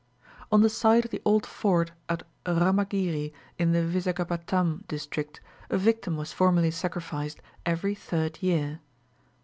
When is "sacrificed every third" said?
6.71-8.41